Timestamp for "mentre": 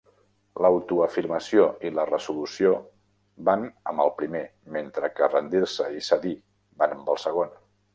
4.79-5.15